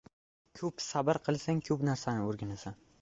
[0.59, 2.81] •Ko‘p sabr qilsang ko‘p narsani o‘rganasan.